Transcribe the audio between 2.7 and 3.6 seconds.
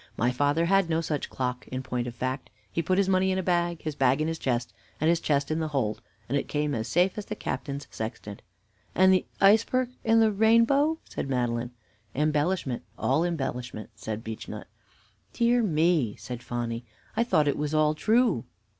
He put his money in a